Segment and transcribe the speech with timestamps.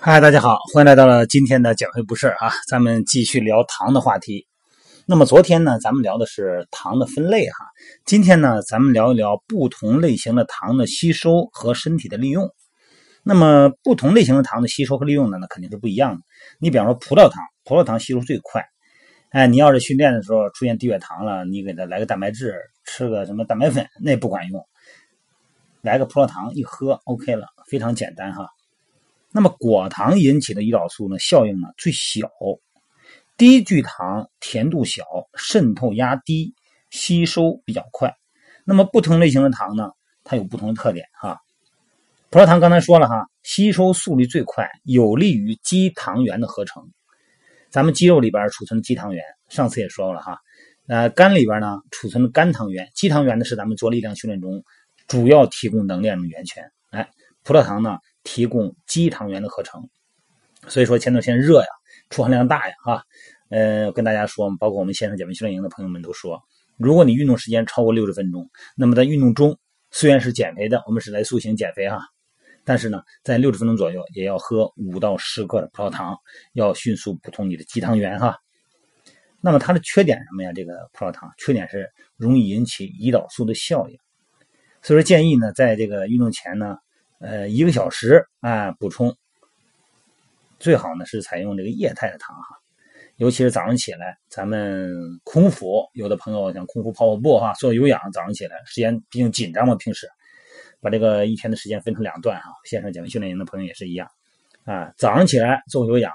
[0.00, 4.46] 嗨，大家好，欢迎来到了今天的减肥不是啊，咱们继续聊糖的话题。
[5.04, 7.66] 那么昨天呢，咱们聊的是糖的分类哈，
[8.06, 12.48] 今天呢，咱们聊一聊不同类型的糖的吸收和身体的利用。
[13.22, 16.20] 那么不同类型的糖的吸收和利用呢，那肯定是不一样的。
[16.58, 18.64] 你比方说葡萄糖，葡萄糖吸收最快。
[19.30, 24.66] 哎，你要是训练的时候出现低血糖了，你给他来个蛋白质，吃个什么蛋白粉，那不管用。
[25.82, 28.48] 来个葡萄糖一喝，OK 了，非常简单哈。
[29.30, 32.28] 那么果糖引起的胰岛素呢，效应呢最小，
[33.36, 35.04] 低聚糖，甜度小，
[35.34, 36.54] 渗透压低，
[36.90, 38.12] 吸收比较快。
[38.64, 39.90] 那么不同类型的糖呢，
[40.24, 41.38] 它有不同的特点哈。
[42.30, 46.90] 葡萄糖刚才说了哈，吸收速率最快，有利于肌糖原的合成。
[47.70, 50.38] 咱们肌肉里边储存的肌糖原，上次也说过了哈。
[50.86, 54.64] 呃，肝里边呢储存的肝糖原，肌糖原呢是咱们做力量训练中
[55.06, 56.70] 主要提供能量的源泉。
[56.90, 57.08] 哎，
[57.44, 59.88] 葡萄糖呢提供肌糖原的合成。
[60.66, 61.66] 所以说前段时间热呀，
[62.10, 63.02] 出汗量大呀，哈。
[63.50, 66.42] 呃，跟大家说，包括我们线上减肥训练营的朋友们都说，
[66.76, 69.58] 如果你运动时间超过六十分钟，那么在运动中
[69.90, 71.98] 虽然是减肥的，我们是来塑形减肥哈，
[72.68, 76.14] 但是呢，在六十分钟左右也要喝五到十克的葡萄糖，
[76.52, 78.36] 要迅速补充你的肌糖原哈。
[79.40, 80.52] 那么它的缺点什么呀？
[80.52, 83.96] 这个葡萄糖缺点是容易引起胰岛素的效应，
[84.82, 86.76] 所以说建议呢，在这个运动前呢，
[87.20, 89.16] 呃，一个小时啊补充，
[90.58, 92.58] 最好呢是采用这个液态的糖哈，
[93.16, 94.92] 尤其是早上起来，咱们
[95.24, 100.06] 空腹，有的朋友想空腹跑跑步哈，做有氧，早上起来时间毕竟紧张嘛，平时
[100.80, 104.08] 把这个一天的时间分成两段哈，线上减肥训练营的朋友也是一样
[104.64, 106.12] 啊，早上起来做有氧，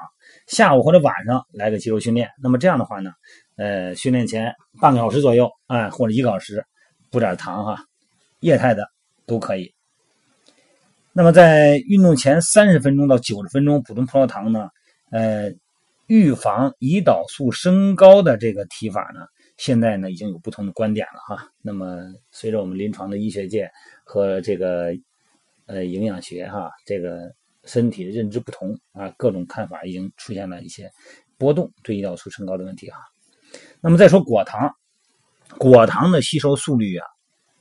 [0.48, 3.12] 下午或者晚上来个肌肉训练，那么这样的话呢，
[3.56, 6.64] 呃，训练前半个小时左右啊，或者一个小时
[7.12, 7.84] 补点糖哈，
[8.40, 8.88] 液态的
[9.26, 9.74] 都可以。
[11.12, 14.70] 那么在运动前三十分钟到九十分钟补充葡萄糖呢，
[15.12, 15.52] 呃，
[16.08, 19.28] 预防胰岛素升高的这个提法呢，
[19.66, 21.50] 现在呢已经有不同的观点了哈。
[21.62, 23.72] 那么随着我们临床的医学界
[24.04, 24.94] 和这个
[25.68, 30.92] 呃营养学哈，这个身体的认知不同啊，各种看法已经出现了一些
[31.38, 32.98] 波动，对胰岛素升高的问题哈。
[33.80, 34.70] 那么再说果糖，
[35.58, 37.08] 果糖的吸收速率啊，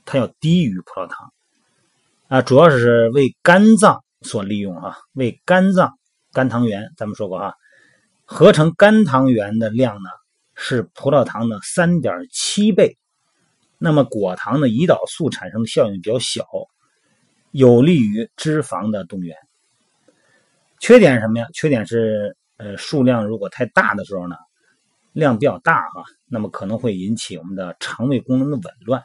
[0.05, 1.33] 它要低于葡萄糖。
[2.27, 5.97] 啊，主要是为肝脏所利用啊，为肝脏
[6.33, 7.55] 肝糖原，咱们说过啊，
[8.25, 10.11] 合成肝糖原的量呢
[10.63, 12.97] 是葡萄糖的三点七倍。
[13.79, 16.47] 那么果糖的胰岛素产生的效应比较小，
[17.51, 19.37] 有利于脂肪的动员。
[20.79, 21.47] 缺点是什么呀？
[21.53, 24.37] 缺点是呃数量如果太大的时候呢，
[25.13, 29.03] 量比较大哈，那么可能会引起我们的肠胃功能的紊乱。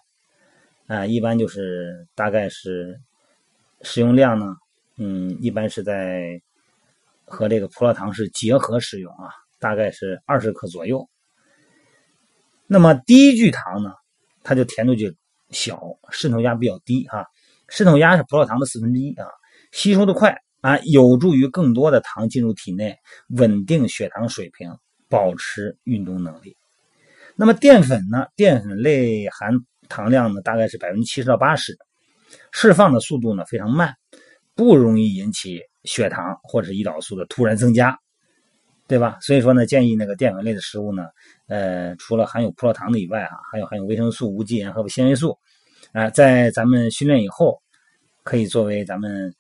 [0.86, 3.00] 啊，一般就是大概是。
[3.84, 4.56] 使用量呢，
[4.98, 6.42] 嗯，一般是在
[7.26, 9.30] 和这个葡萄糖是结合使用啊，
[9.60, 11.08] 大概是二十克左右。
[12.68, 13.92] 那么低聚糖呢，
[14.44, 15.08] 它就甜度就
[15.50, 17.26] 小，渗透压比较低啊，
[17.70, 19.26] 渗透压是葡萄糖的四分之一啊，
[19.72, 22.98] 吸收的快啊，有助于更多的糖进入体内，
[23.30, 24.78] 稳定血糖水平，
[25.08, 26.58] 保持运动能力。
[27.36, 31.78] 那么淀粉呢，淀粉类含糖量呢，大概是百分之七十到八十。
[32.52, 33.96] 释放的速度呢非常慢，
[34.54, 37.98] 不容易引起血糖或者胰岛素的突然增加，
[38.88, 39.18] 对吧？
[39.22, 41.08] 所以说呢，建议那个淀粉类的食物呢，
[41.48, 45.38] 呃，除了含有葡萄糖的以外啊，还有含有维生素、无机盐和纤维素，
[45.92, 47.62] 啊，在咱们训练以后，
[48.24, 49.34] 可以作为咱们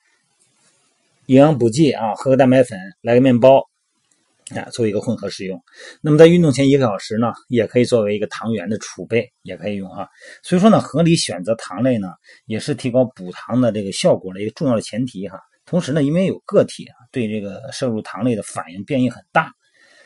[1.28, 3.68] 营养补剂啊，喝个蛋白粉，来个面包。
[4.56, 5.62] 啊，作为一个混合使用，
[6.00, 10.07] 那么在运动前一个小时呢，也可以作为一个糖原的储备，也可以用啊。
[10.41, 12.13] 所以说呢，合理选择糖类呢，
[12.45, 15.38] 也是提高补糖的这个效果的一个重要的前提哈。
[15.68, 19.52] 同时呢，因为有个体啊，对这个摄入糖类的反应变异很大，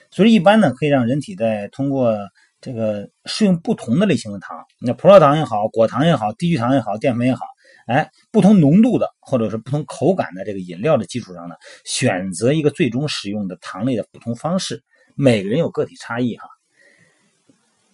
[0.09, 2.17] 所以一般呢，可以让人体在通过
[2.59, 7.45] 这个适应不同的类型的糖，那葡萄糖也好，果糖也好，低聚糖也好，淀粉也好。
[7.87, 11.55] 哎，不同浓度的或者是不同口感的这个饮料的基础上呢，
[11.85, 14.83] 选择一个最终使用的糖类的补充方式。
[15.15, 16.47] 每个人有个体差异哈。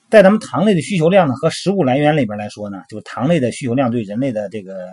[0.09, 4.87] 在咱们糖类的需求量呢和食物来源里边来说呢，就糖类的需求量对人类的这个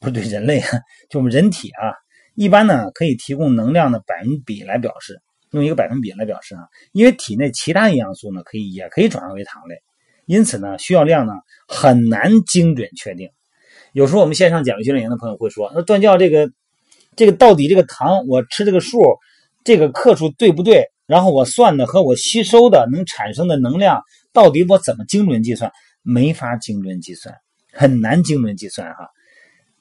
[0.00, 0.60] 不是对人类，
[1.08, 1.94] 就我们人体啊，
[2.38, 5.20] 一般呢可以提供能量的百分比来表示，
[5.50, 9.74] 用一个百分比来表示啊，因为体内其他营养素呢可以也可以转化为糖类，
[10.24, 11.32] 因此呢需要量呢
[11.66, 13.28] 很难精准确定。
[13.92, 16.48] 有时候我们线上减肥训练营的朋友会说：“那段教这个，
[17.16, 19.00] 这个到底这个糖我吃这个数，
[19.64, 20.84] 这个克数对不对？
[21.06, 24.00] 然后我算的和我吸收的能产生的能量，
[24.32, 25.72] 到底我怎么精准计算？
[26.02, 27.34] 没法精准计算，
[27.72, 29.08] 很难精准计算哈。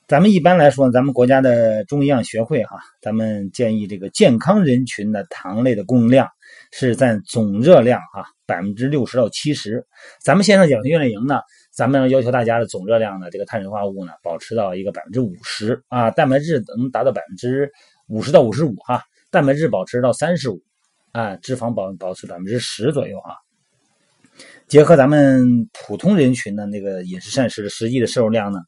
[0.07, 6.29] 咱们一般来说，咱们国家的中医药学会哈，咱们建议这个健康人群的糖类的供应量
[6.71, 9.85] 是占总热量哈百分之六十到七十。
[10.23, 11.41] 咱们线上减肥训练营呢，
[11.73, 17.69] 咱们要求大家的总热量呢，这个碳水化合物呢，保持到一个百分之五十啊，蛋白质能达到百分之
[18.07, 20.61] 五十到五十五哈，蛋白质保持到三十五
[21.11, 23.35] 啊，脂肪保保持百分之十左右啊。
[24.69, 28.61] 结合咱们普通人群的那个饮食膳食的实际的摄入量呢。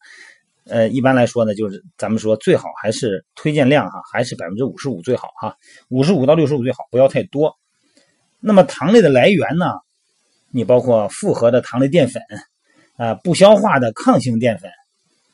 [0.70, 5.56] 呃，一般来说呢，就是咱们说最好还是推荐量哈，还是百分之五十五最好哈，
[5.90, 7.54] 五十五到六十五最好，不要太多。
[8.40, 9.66] 那么糖类的来源呢，
[10.52, 12.22] 你包括复合的糖类淀粉
[12.98, 14.72] 啊，不消化的抗性淀粉，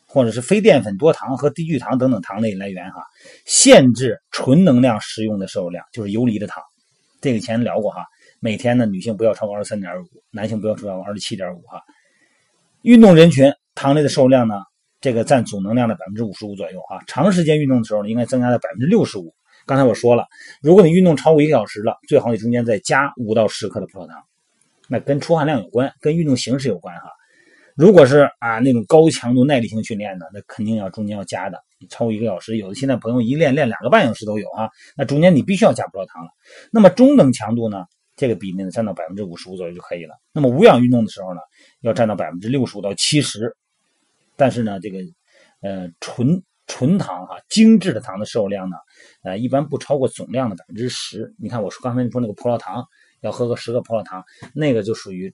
[0.07, 3.03] 或者是非淀粉多糖和低聚糖等等糖类来源哈，
[3.45, 6.63] 限制纯能量食用的摄入量，就是游离的糖。
[7.21, 8.05] 这个以前聊过哈，
[8.39, 11.81] 每天呢，女性不要超过二十三点五，男性不要超过二十七点五哈。
[12.83, 14.55] 运动人群糖类的摄入量呢？
[15.05, 19.35] 这个占总能量的百分之五十五左右啊，长时间运动的时候呢，应该增加到百分之六十五。
[19.67, 20.25] 刚才我说了，
[20.63, 24.17] 如果你运动超过一个小时了，最好你中间再加五到十克的葡萄糖，
[24.89, 27.11] 那跟出汗量有关，跟运动形式有关哈。
[27.75, 31.59] 如果是啊那种高强度耐力性训练呢，那肯定要中间要加的。
[31.77, 36.31] 你超过一个小时，有的现在朋友一练练两个半小时都有啊，那中间你必须要加葡萄糖了。
[36.71, 37.85] 那么中等强度呢，
[38.15, 40.15] 这个比例呢占到百分之五十五左右就可以了。
[40.33, 41.41] 那么无氧运动的时候呢，
[41.81, 43.55] 要占到百分之六十五到七十。
[44.35, 44.99] 但是呢，这个，
[45.61, 48.77] 呃，纯纯糖哈，精致的糖的摄入量呢，
[49.23, 51.33] 呃，一般不超过总量的百分之十。
[51.37, 52.83] 你看我说刚才说那个葡萄糖，
[53.21, 54.23] 要喝个十个葡萄糖，
[54.53, 55.33] 那个就属于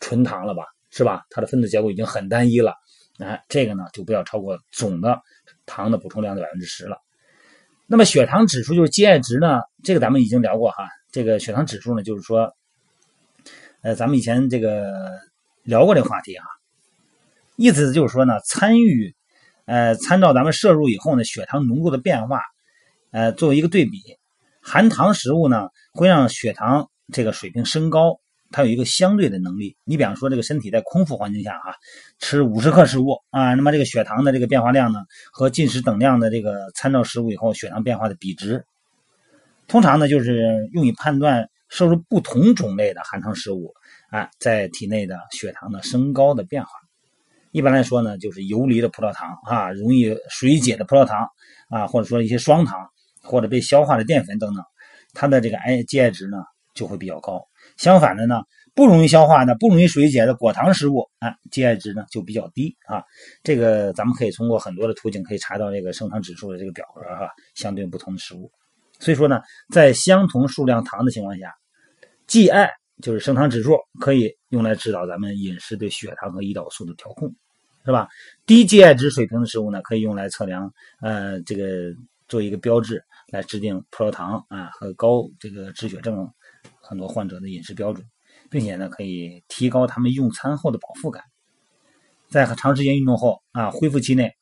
[0.00, 1.24] 纯糖了吧，是吧？
[1.30, 2.74] 它的分子结构已经很单一了，
[3.18, 5.20] 哎，这个呢就不要超过总的
[5.66, 6.96] 糖的补充量的百分之十了。
[7.86, 10.88] 那么血糖指数就是 GI 值呢，这个咱们已经聊过哈。
[11.12, 12.52] 这个血糖指数呢，就是说，
[13.82, 14.92] 呃，咱们以前这个
[15.64, 16.44] 聊过这个话题啊。
[17.60, 19.14] 意思就是说呢，参与，
[19.66, 22.40] 呃，参照咱们摄入以后呢，血糖浓度的变化，
[23.10, 24.16] 呃，作为一个对比，
[24.62, 28.18] 含糖食物呢会让血糖这个水平升高，
[28.50, 29.76] 它有一个相对的能力。
[29.84, 31.74] 你比方说，这个身体在空腹环境下啊，
[32.18, 38.64] 吃五十克食物啊，那么这个血糖的这个变化量呢，和进食等量的这个参照食物以后血糖变化的比值，
[39.68, 43.74] 通常呢就是用以判断摄入不同种类的含糖食物
[44.08, 46.70] 啊，在体内的血糖的升高的变化。
[47.52, 51.26] 一般来说呢，就是游离的葡萄糖啊，容易水解的葡萄糖
[51.68, 52.78] 啊，或者说一些双糖
[53.22, 54.64] 或者被消化的淀粉等等，
[55.14, 56.38] 它的这个 I GI 值呢
[56.74, 57.42] 就会比较高。
[57.76, 58.42] 相反的呢，
[58.74, 63.02] 不容易消化的、不容易水解的果糖食物啊，GI 值呢就比较低啊。
[63.42, 68.50] 这个咱们可以通过很多的途径可以查到这个升糖指数的这个表格哈，相对不同的食物。
[68.98, 69.40] 所以说呢，
[69.72, 71.52] 在相同数量糖的情况下
[72.28, 72.79] ，GI。
[73.00, 77.32] 就是升糖指数可以用来指导咱们饮食对血糖和胰岛素的调控，
[77.84, 78.08] 是吧？
[78.46, 81.94] 低 GI 值水平的食物呢，可以用来测量，呃，这个
[82.28, 86.30] 做一个标志来制定葡萄糖啊和高这个脂血症
[86.80, 88.06] 很多患者的饮食标准，
[88.50, 91.22] 并且呢，可以提高他们用餐后的饱腹感。
[92.28, 94.32] 在长时间运动后啊，恢复期内，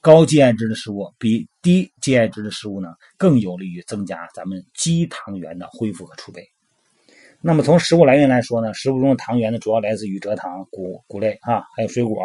[0.00, 6.42] 高 GI 值的食物比低 GI 值的食物呢，更有利于增加咱们肌糖原的恢复和储备。
[7.44, 12.22] 那么从食物来源来说呢，食物中的糖原呢，主要来自于蔗糖、谷谷类啊，还有水果。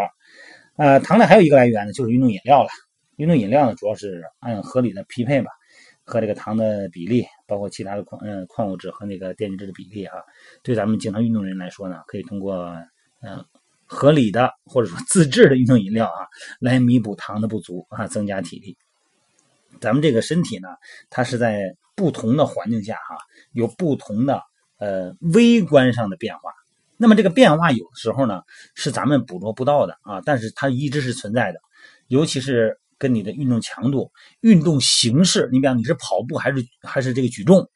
[0.76, 2.70] 呃，糖类还有一个来源呢，就是运动饮料了。
[3.16, 5.50] 运动饮料呢，主要是按合理的匹配吧，
[6.04, 10.20] 和这个糖的比例，包括其他的矿嗯矿物质和那个电解质的比例啊，
[10.62, 12.72] 对咱们经常运动人来说呢，可以通过
[13.24, 13.44] 嗯
[13.88, 16.28] 合理的或者说自制的运动饮料啊，
[16.60, 18.78] 来弥补糖的不足啊，增加体力。
[19.82, 20.68] 咱们这个身体呢，
[21.10, 23.18] 它是在不同的环境下哈，
[23.54, 24.40] 有不同的。
[24.78, 26.52] 呃，微观上的变化，
[26.98, 28.42] 那么这个变化有的时候呢
[28.76, 31.60] 是咱们捕捉不到的啊，但是它一直是存在的，
[32.08, 37.70] 尤其是跟你的运动强度、运动形式，你比方你是跑步还是还是这个举重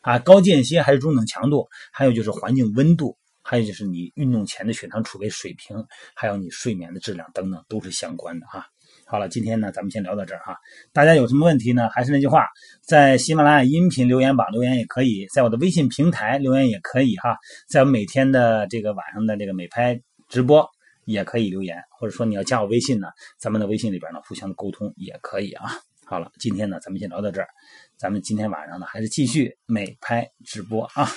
[0.00, 8.66] 啊，高间歇还是中等强度，还有就是环境温度，还有就是你运动前的血糖储备水平，还有你睡眠的质量等等，都是相关的啊。
[9.10, 10.54] 好了，今天呢，咱们先聊到这儿哈。
[10.92, 11.88] 大家有什么问题呢？
[11.88, 12.46] 还是那句话，
[12.82, 17.34] 在喜马拉雅音频留言榜留言也可以，在我的微信平台留言也可以哈。
[17.70, 19.98] 在我每天的这个晚上的这个美拍
[20.28, 20.68] 直播
[21.06, 25.70] 也可以留言，或者说你要加我微信呢，咱们的微信里边呢互相的沟通也可以啊。
[26.04, 27.48] 好了，今天呢，咱们先聊到这儿，
[27.96, 31.08] 咱们今天晚上呢还是继续美拍直播啊。